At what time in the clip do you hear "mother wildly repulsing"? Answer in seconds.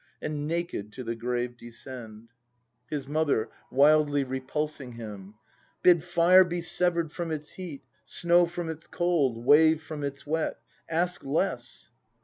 3.07-4.93